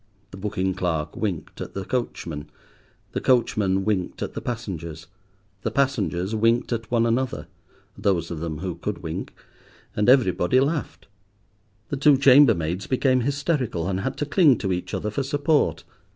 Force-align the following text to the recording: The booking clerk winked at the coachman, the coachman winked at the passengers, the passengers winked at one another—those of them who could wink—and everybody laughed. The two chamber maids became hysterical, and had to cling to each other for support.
The 0.31 0.37
booking 0.37 0.73
clerk 0.73 1.15
winked 1.15 1.61
at 1.61 1.75
the 1.75 1.85
coachman, 1.85 2.49
the 3.11 3.21
coachman 3.21 3.85
winked 3.85 4.23
at 4.23 4.33
the 4.33 4.41
passengers, 4.41 5.05
the 5.61 5.69
passengers 5.69 6.33
winked 6.33 6.73
at 6.73 6.89
one 6.89 7.05
another—those 7.05 8.31
of 8.31 8.39
them 8.39 8.57
who 8.57 8.73
could 8.77 9.03
wink—and 9.03 10.09
everybody 10.09 10.59
laughed. 10.59 11.07
The 11.89 11.97
two 11.97 12.17
chamber 12.17 12.55
maids 12.55 12.87
became 12.87 13.21
hysterical, 13.21 13.87
and 13.87 13.99
had 13.99 14.17
to 14.17 14.25
cling 14.25 14.57
to 14.57 14.73
each 14.73 14.95
other 14.95 15.11
for 15.11 15.21
support. 15.21 15.83